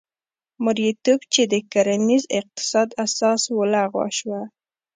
[0.63, 4.31] مریتوب چې د کرنیز اقتصاد اساس و لغوه شو.